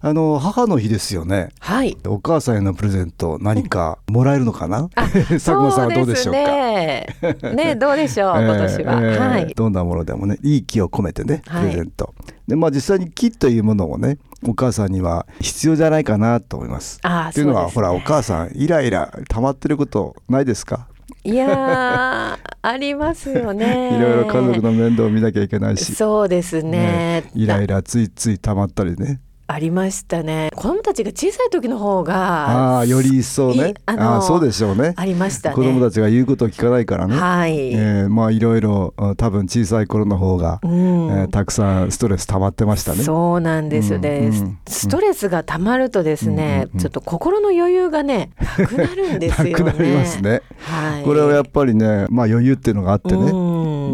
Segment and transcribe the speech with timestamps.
[0.00, 1.48] あの母の日ですよね。
[1.60, 1.96] はい。
[2.06, 4.88] お母さんへのプレゼント何かもらえるのかな？
[4.94, 6.40] 佐久間さんはどうでしょうか？
[6.40, 7.06] ね
[7.54, 9.54] ね どうでしょう、今年は、えー、はい。
[9.54, 12.14] どんなものでもねいい気を込めてねプレゼント。
[12.16, 16.98] はい、でまあ実際に木というものもねお母さんには必要じゃないかなと思います。
[17.02, 20.88] あというのは、ね、ほらお母さんイライラ溜まってることないですか？
[21.22, 23.96] いや ありますよね。
[23.96, 25.94] いろいろ家族の面倒を見なきゃいけないし。
[25.94, 26.70] そうですね。
[26.70, 29.20] ねイライラついつい溜まったりね。
[29.46, 30.50] ありましたね。
[30.54, 33.74] 子供たちが小さい時の方があより一層ね。
[33.84, 34.94] あそうでしょうね。
[34.96, 37.16] ありました、ね、子供たちが言うことを聞かないからね。
[37.16, 40.70] はい、えー、まあいろいろ多分小さい頃の方が、うん、
[41.10, 43.02] えー、たくさんストレス溜まってましたね。
[43.02, 43.98] そうなんですよ。
[43.98, 49.50] ね、うんうん、ストレスが溜まるとですね、うん、ちょっと心の余裕がねなくなるんですよね。
[49.64, 53.30] なくなりますね、はい、これはやっぱりねまあ余裕っていうのがあってね、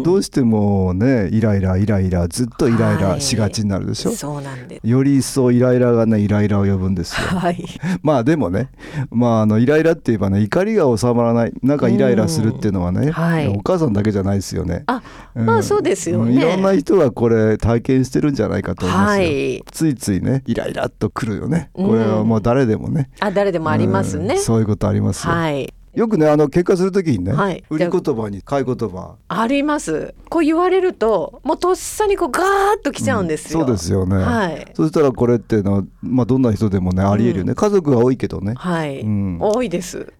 [0.03, 4.87] どうしてもねイライライライラずっとイライラしがちになるでしょ、はい、そうなんです。
[4.87, 7.65] より一層イライラがねイライラを呼ぶんですよ、はい、
[8.01, 8.69] まあでもね
[9.09, 14.83] まああのイライラって言えばね怒りが収まらないなんかイライラするっていうのはね、はい、お母さんだけじゃないですよね。
[14.87, 15.01] あ、
[15.35, 16.33] うん、まあそうですよね。
[16.33, 21.69] いろんな人がこれ体験してるんじゃないかと思いますよ、はい、ついついねイライラっとくるよね。
[21.73, 29.15] これはもう誰でもね、あ誰でもありますね、うん、そういうことありますよ、はいよくねあの結果するときにね、はい、売り言葉に買い言葉。
[29.27, 30.13] あります。
[30.29, 32.45] こう言われるともうとっさにこうガー
[32.79, 38.53] ッときちゃうんですよ、うん、そうですよね、はい、そしたらこれっていうのは、まあ、どんな人でもねありえるよね、うん、家族が多いけどね。
[38.55, 40.13] はい、うん、多いです。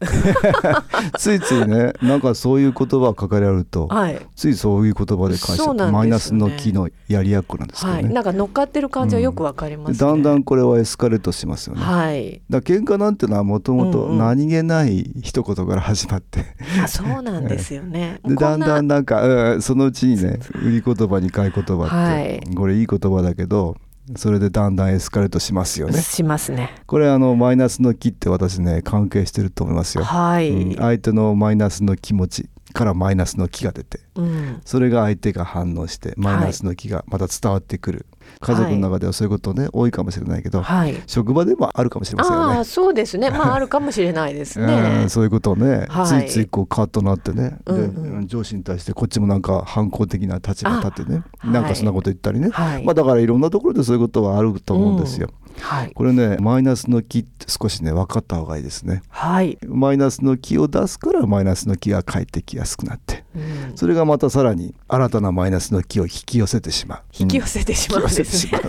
[1.17, 11.81] ついついねなんかそういう言葉を書かれると、はい、ついそういう言葉で返して、ね、マイナスの気のやりやっこなんですけどね、はい、なんか乗っかってる感じはよくわかります、ね、だんだんこれはエスカレートしますよね。
[11.81, 12.41] はい。
[12.49, 16.45] だ喧嘩なんてのはもともと何気ない一言から始まって、
[16.83, 18.19] あそうなんですよね。
[18.25, 23.77] でだんだんなんか、うん、そのうちにね売り言葉に買い言葉って、はい、これいい言葉だけど
[24.15, 26.01] それでだんだんエスカレートしますよね。
[26.01, 26.75] しますね。
[26.85, 30.03] これあのマイナスの気って私ね関係してると思いますよ。
[30.03, 38.05] はい、うん、相手のマイナスの気持ちからマイナスの気が出て、うん、それが相手が反応してマイナスの気がまた伝わってくる、
[38.39, 42.59] 家族の中ではそういうことね、多いかもしれないけど、はい、職場でもあるかもしれませんよね。
[42.59, 45.05] あそうですね、まああるかもしれないですね。
[45.09, 47.81] そういうことをね、はい、ついついこうカッとなってね、うんう
[48.19, 55.29] ん、で上司に対してこっちもなんか反抗的な立場立ってね、なんかそんなこと言ったりね、はい、まあだからいろんなところでそういうことはあると思うんですよ。
[55.29, 55.41] うん。
[55.59, 63.39] はい、これねマイナスの気って少しね分かった方がいいですね、はい、マイナスの気を出すからマイナスの気が返ってきやすくなって、う
[63.73, 67.01] ん、それがまたさらに新たなマイナスの気を引き寄せてしまう。
[67.17, 68.61] 引き寄せてしまうんですね、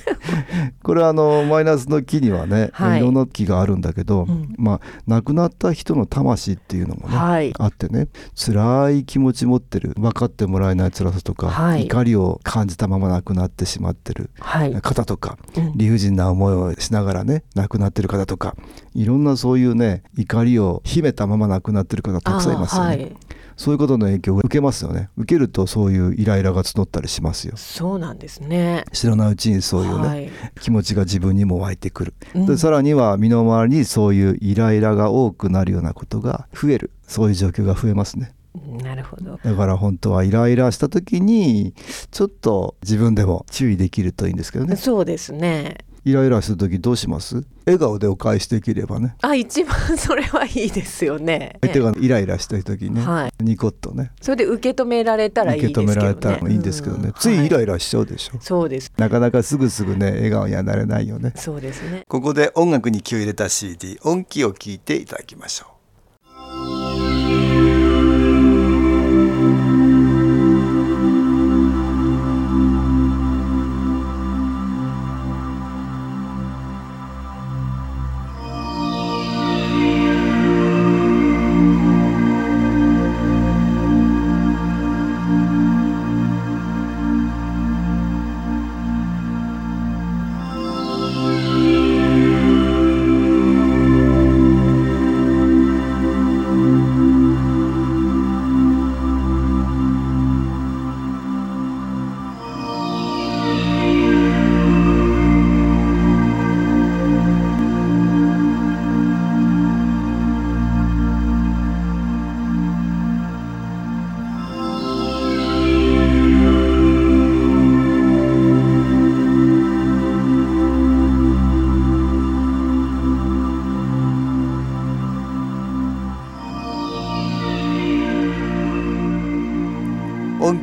[0.83, 14.31] これはあのマイナスの気にはね、はい、いろんな気があるんだけど、うん、まあ亡くなった人の魂っていうのもね、はい、あってね辛い気持ち持ってる分かってもらえない辛さとか、はい、怒りを感じたまま亡くなってしまってる
[14.83, 15.39] 方とか、
[15.75, 18.57] 理不尽な思いをしながらね亡くなってる方とか
[18.95, 23.13] いろんなそういうね怒りを秘めたまま亡くなってる方たくさんいますよね。
[23.63, 25.09] そういうことの影響を受けますよね。
[25.17, 27.57] 受けるとそういうイライラが募ったりしますよ。
[27.57, 28.85] そうなんですね。
[28.93, 30.31] 知らないうちにそういうね、はい、
[30.61, 36.91] 気持ちが自分にも湧いてくる、うん、でさらには身の回りにそういうイライラが多くなるようなことが増える。
[37.07, 38.35] そういう状況が増えますね。
[38.83, 39.39] なるほど。
[39.45, 41.73] だから本当はイライラした時に
[42.11, 44.75] ちょっと自分でも注意できるといいんですけどね。
[44.75, 47.45] そうですねイライラする時どうします？
[47.65, 49.15] 笑顔でお返しできればね。
[49.23, 51.59] あ一番それはいいですよね。
[51.61, 54.11] 相手がイライラした時にね、はい、ニコッとね。
[54.21, 58.93] それで受け止められたらいいですけど、ね、受け止められたらいいんですけどね、うん、ついイライラしちゃうでしょ、はい、そうです。
[58.97, 61.33] なかなかすぐすぐね笑顔にはなれないよね。
[61.37, 62.03] そうですね。
[62.09, 65.72] ここで音楽に気を入れた CD 音気を聞いていただきましょう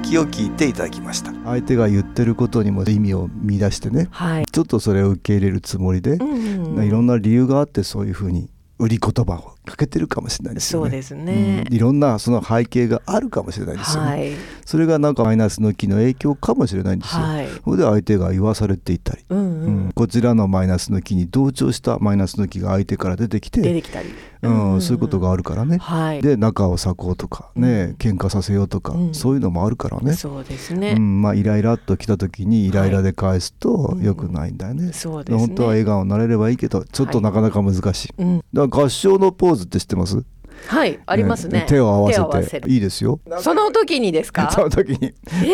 [0.09, 1.31] 音気を聞いていただきました。
[1.45, 10.85] 相手が言ってることにも意味を見出してね、はい、ちょっとそれを受け入れるつもりで、うんうん、いろんな理由があってそういうふうに売り言葉をかけてるかもしれないですよね。
[10.85, 14.09] そうですね、うん、いろんなその背景があるかもしれないですよね。
[14.09, 14.31] はい、
[14.65, 17.21] それがなんかマイナスの気の影響かもしれないんですよ。
[17.21, 24.09] はい、それで相手が言わされていたり、うんうんうん、こちらのマイナスの気に同調したマイナスの気が相手から出てきて出てきたり、
[24.41, 25.77] うん、うん、そういうことがあるからね。
[25.77, 30.13] はい、で仲を裂こうとかね、喧嘩させようとか、うん、そういうのもあるからね。
[30.13, 30.95] そうですね。
[30.97, 34.91] うん、まあイライラっと来た時にイライラで返すと良くないんだよね。
[34.93, 35.39] そうですね。
[35.39, 38.13] 本当は笑顔になれればいいけどちょっとなかなか難しい。
[38.53, 40.23] だから合唱のポーズって知ってます？
[40.67, 42.69] はいありますね、手を合わせて。
[42.69, 43.19] いいですよ。
[43.39, 44.51] その時にですか？
[44.53, 45.13] その時に、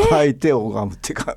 [0.10, 1.36] 相手を拝むっていうか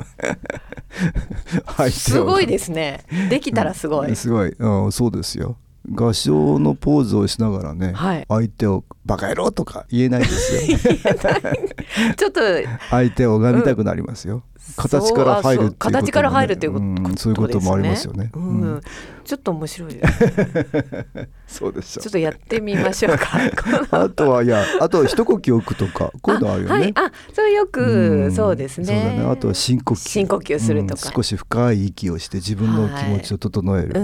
[1.91, 3.05] すごいですね。
[3.29, 5.57] できたらすごい、すごい、うん、そうですよ。
[5.91, 10.77] 合唱のポーズをしながらね、はい、相手をバカ野郎とか言えないですよ
[12.15, 12.41] ちょっと
[12.91, 14.43] 相手を拝みたくなりますよ、うん
[14.77, 18.31] 形から入るっていうこと、ね、形から入るっていうこと、うん、そういうこともありますよね。
[18.35, 18.81] うん、
[19.25, 21.29] ちょっと面白いです、ね。
[21.47, 22.01] そうでしょ。
[22.03, 23.39] ちょっとやってみましょうか。
[23.91, 26.75] あとはいや、あと一呼吸置くとか、こういうのあるよね。
[26.75, 28.87] はい、あ、それよく、そうですね。
[28.87, 29.31] そうだね。
[29.31, 30.09] あとは深呼吸。
[30.09, 33.95] 深呼吸するとか、少し深い息をして自分の気持ちを整える。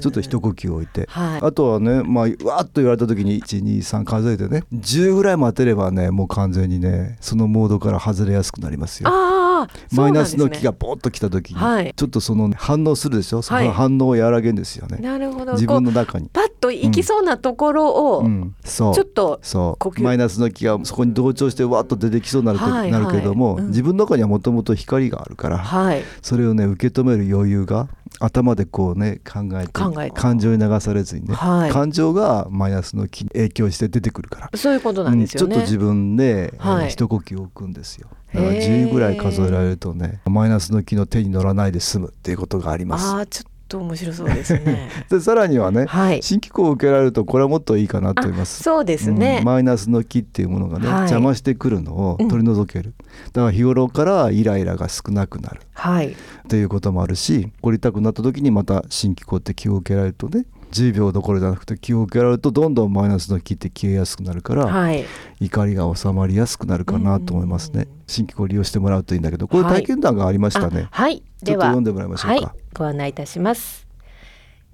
[0.00, 9.08] ちょっと一呼吸置いて、はい、あとはね、まあわっと言われた時に一二三数えてね、十ぐらい待てればね、もう完全にね、そのモードから外れやすくなりますよ。
[9.08, 9.41] ああ、
[9.92, 13.42] マイナスの気がポッと来た時に、はい、ちょっとその、ね、反応するでしょ？
[13.42, 14.98] その反応を和らげるんですよね。
[14.98, 15.52] なるほど。
[15.52, 16.28] 自分の中に。
[16.32, 18.94] パッと行きそうなところを、うん、そう。
[18.94, 20.02] ちょっとそう。
[20.02, 27.88] マイナスの気がそこに同調してわっと出てきそうになる,、はい、なるけども、うん、自分の中にはもともと光があるから、はい、それをね受け止める余裕が
[28.24, 34.50] 頭でこうね考えて感情に流されずにね、はい、感情がマイナスの気に影響して出てくるから。
[34.54, 38.08] そういうことなんですよね、うん、ちょっと自分で、はい、一呼吸置くんですよ。
[38.34, 43.14] だから10ぐらい数えられるとねマイナスの気の手に乗らないで済むっていうことがあります。
[43.14, 44.90] あちょっと面白そうですね。
[45.08, 48.62] でさらにはね、はい、新機構を受けられるとこれはもっといいかなと思います。
[48.62, 56.14] そうですね、うん、マイナスの気っていうものがね、はい、邪魔してくるのを取り除ける、うん、だから日頃からイライラが少なくなる、はい、
[56.48, 65.04] ということもあるし怒りたくなった時にまた新機構って気を受けられるとね10秒どころじゃなくて気を受けられるとどんどんマイナスの気って消えやすくなるから、はい、
[65.40, 67.86] 怒りが収まりやすくなるかなと思いますね。
[68.06, 70.88] 新機構を利用してもらうといいんだけどこれ体験談がありましたね。
[70.90, 72.54] はい、ちょっと読んでもらいましょうか。
[72.74, 73.86] ご案内いたします。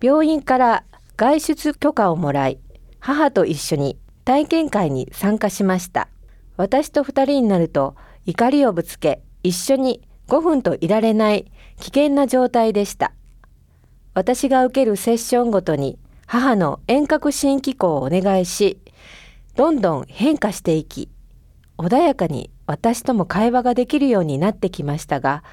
[0.01, 0.85] 病院から
[1.17, 2.61] 外出許可をもらい
[3.01, 6.09] 母と一緒に体験会に参加しました
[6.57, 11.51] 私と2人になると怒りをぶつけ一緒に5分といられない
[11.81, 13.13] 危険な状態でした
[14.19, 15.97] 私が受けるセッションごとに
[16.27, 18.81] 母の遠隔心機構をお願いし
[19.55, 21.09] どんどん変化していき
[21.77, 25.45] 穏やかに私とも会話ができるようになってきましたが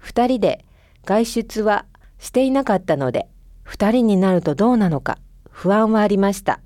[0.00, 0.64] 2人で
[1.04, 1.86] 外出は
[2.20, 3.26] していなかったので
[3.66, 5.18] 2人になるとどうなのか
[5.50, 6.60] 不安はありました。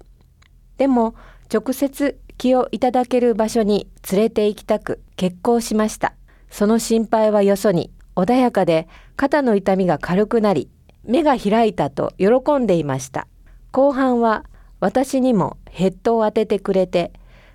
[0.76, 1.14] でも
[1.50, 6.12] 直接気をいただける場所に連れて行きたく結婚しました。
[6.50, 8.86] その心配はよそに穏やかで
[9.16, 10.68] 肩の痛みが軽くなり
[11.08, 13.26] 目が開いたと喜んでいました
[13.72, 14.44] 後半は
[14.78, 17.12] 私にもヘッドを当ててくれて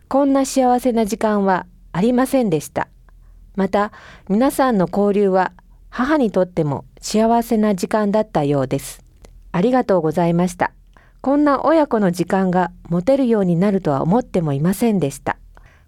[0.09, 2.89] こんな幸せな時間はありませんでした
[3.55, 3.93] また
[4.27, 5.53] 皆さんの交流は
[5.89, 9.03] 母にとっても幸せな時間だったようです
[9.53, 10.73] ありがとうございました。
[11.21, 15.37] こんな親子の時間が持てるようになるとは思ってもいませんでした。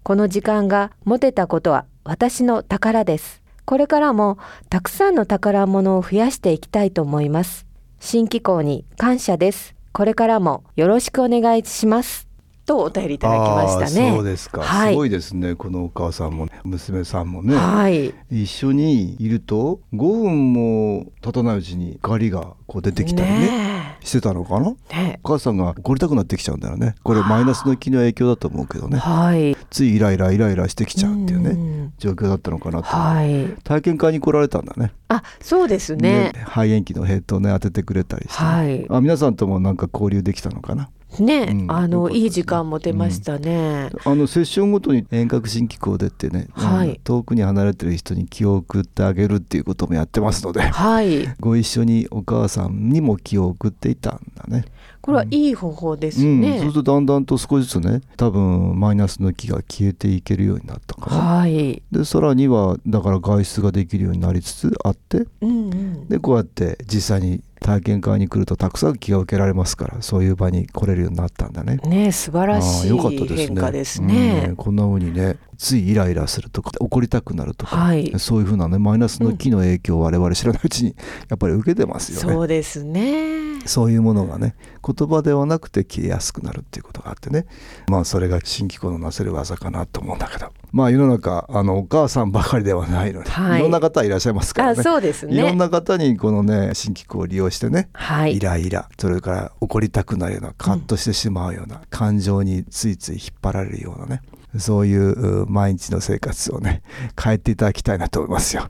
[0.04, 3.42] この時間が持てたことは私の宝です。
[3.66, 4.38] これからも
[4.70, 7.66] たくさんの宝物を増やしていきたいと思います。
[8.00, 9.76] 新機構に感謝です。
[9.92, 12.28] これからもよろしくお願いします。
[12.66, 14.12] とお便りいただきましたね。
[14.12, 15.56] そうですか、はい、すごいですね。
[15.56, 23.40] このお母さんも娘さんもね、はい、一緒にいると5分も経たないうちに怒りがこう出てきたりね。
[23.40, 26.96] ねしてたのかな、ね、お母さんが怒りたくなってきちゃうんだよね。
[27.04, 34.94] これマイナスの気の影響だと思うけどね、はい、ついイライライライラしてきちゃうっていうね状況だったのかなと、はい、体験会に来られたんだね。
[35.08, 36.34] あそうですね。
[36.46, 40.90] 肺炎期のヘッドをね当ててくれたりして、はい、あ皆さんともなんか交流できたのかな？
[41.24, 54.66] ね、うん、あの、ね、いい時間も出ましたね、うん、あのセッションごとに遠隔新機構でってね、はい、遠くに離れてる人に気を送ってあげるっていうこともやってますので、はい、 ご一緒にお母さんにも気を送っていたんだね。
[55.06, 71.78] これはいい方法ですね、うん、そうするとだんだんと少しずつね多分マイナスの気が消えていけるようになったから、はい、でさらにはだから外出ができるようになりつつあって、うんうん、でこうやって実際に体験会に来るとたくさん気が受けられますからそういう場に来れるようになったんだね。
[71.78, 72.98] ね素晴らしい
[73.36, 74.54] 変化ですね。
[74.58, 80.96] こんな風にねついイライラするとか怒りたくなるとか、はい、そういうふうなねマイナスの気の影響を我々知らないうちに
[81.30, 82.34] やっぱり受けてますよね。
[82.34, 83.46] そうですね。
[83.66, 87.46] そういうものがね言葉ではなくて消えやすくなるっていうことがあってね。
[87.88, 90.52] まあそれが新機構のなせる技かなと思うんだけど。
[90.72, 94.84] まあ世の中あのお母さんばかりではないので、はい、いろんな方いらっしゃいますからね。
[94.84, 95.36] そうですね。
[95.36, 104.22] いろんな方にこのね新機構を利用してね、はい、イライラそれから怒りたくなるようなカッとしてしまうような、うん、感情についつい引っ張られるようなね
[104.58, 106.82] そういう毎日の生活をね
[107.22, 108.70] 変えていただきたいなと思いますよ。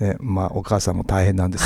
[0.00, 1.64] ね、まあお母さんも大変なんです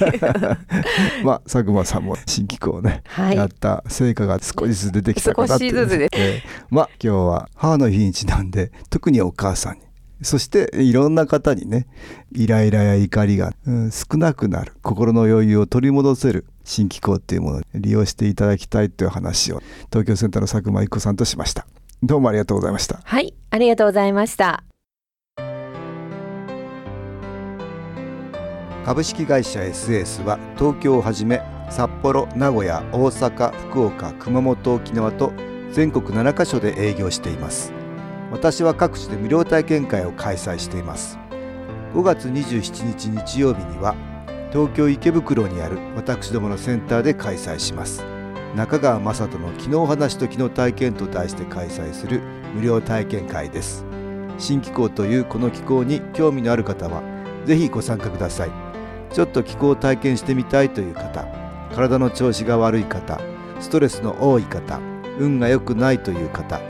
[0.00, 0.28] けど、
[1.22, 9.82] まあ佐久間さんも新機構をね、はい、やった成果が少しずつ出てきたかなって、ね、えー、まあ今日は母の日にちなんで特にお母さんに
[10.22, 11.86] そしていろんな方にね
[12.34, 14.72] イライラや怒りが、うん、少なくなる。
[14.82, 21.66] 心の余裕を取り戻せる新機構っていうものを利用していただきたいという話を東京センターの佐久間一子さんとしました。
[22.02, 23.00] どうもありがとうございました。
[23.04, 24.64] はいありがとうございました。
[28.84, 35.32] 株式会社 SS は東京をはじめ札幌名古屋大阪福岡熊本沖縄と
[35.70, 37.72] 全国7カ所で営業しています
[38.32, 41.18] 私は各地で無料体験会を開催しています。
[41.94, 43.94] 5月27日日曜日には
[44.50, 48.02] 東京池袋にある私どものセンターで開催します。
[48.56, 52.20] 中川雅人の「昨日話と昨日体験」と題して開催する
[52.54, 53.84] 無料体験会です。
[54.38, 57.02] 新気候というこの気候に興味のある方は
[57.44, 58.50] 是非ご参加ください。
[59.12, 61.26] ちょっと気候を体験してみたいという方
[61.74, 63.20] 体の調子が悪い方
[63.60, 64.80] ストレスの多い方
[65.18, 66.60] 運が良くないという方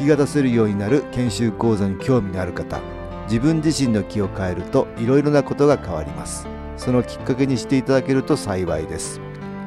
[0.00, 2.80] 気が出せるようになる研修講座に興味のある方
[3.24, 6.46] 自分自身の気を変えるといろいろなことが変わります。
[6.78, 9.20] そのきっかけにしていただけると幸いです。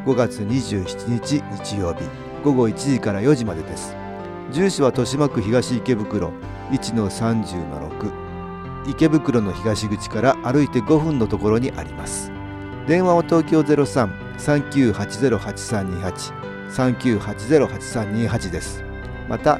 [0.08, 2.02] 5月27日日曜日
[2.44, 3.96] 午後1時から4時までです。
[4.52, 6.34] 住所は豊島区東池袋
[6.72, 12.32] 1-30-6池袋の東口から歩いて5分のところにあります。
[12.88, 16.34] 電話は東京03-3980-8328
[16.72, 18.84] 3980-8328です。
[19.30, 19.60] また